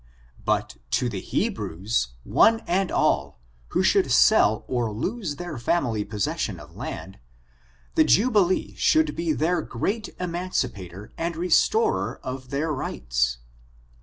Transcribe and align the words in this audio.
But 0.43 0.77
to 0.97 1.09
the 1.09 1.19
Hebrews, 1.21 2.15
one 2.23 2.61
and 2.61 2.89
all, 2.91 3.39
who 3.67 3.83
should 3.83 4.09
sell 4.11 4.65
or 4.67 4.91
lose 4.91 5.35
their 5.35 5.57
&mily 5.57 6.09
possession 6.09 6.59
of 6.59 6.75
land, 6.75 7.19
the 7.93 8.03
jubilee 8.03 8.73
should 8.77 9.15
be 9.15 9.31
their 9.31 9.61
great 9.61 10.09
emancipator 10.19 11.11
and 11.19 11.35
restorer 11.35 12.19
of 12.23 12.49
their 12.49 12.73
rights. 12.73 13.37